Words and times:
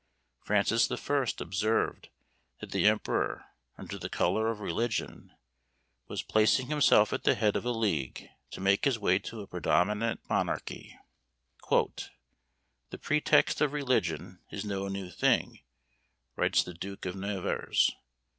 Francis 0.43 0.87
the 0.87 0.97
First 0.97 1.39
observed 1.41 2.09
that 2.59 2.71
the 2.71 2.87
emperor, 2.87 3.45
under 3.77 3.99
the 3.99 4.09
colour 4.09 4.49
of 4.49 4.59
religion, 4.59 5.31
was 6.07 6.23
placing 6.23 6.69
himself 6.69 7.13
at 7.13 7.21
the 7.23 7.35
head 7.35 7.55
of 7.55 7.65
a 7.65 7.69
league 7.71 8.27
to 8.49 8.59
make 8.59 8.85
his 8.85 8.97
way 8.97 9.19
to 9.19 9.41
a 9.41 9.47
predominant 9.47 10.19
monarchy. 10.27 10.97
"The 11.69 12.97
pretext 12.99 13.61
of 13.61 13.73
religion 13.73 14.39
is 14.49 14.65
no 14.65 14.87
new 14.87 15.11
thing," 15.11 15.59
writes 16.35 16.63
the 16.63 16.73
Duke 16.73 17.05
of 17.05 17.15
Nevers. 17.15 17.91